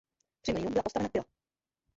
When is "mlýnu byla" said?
0.53-0.83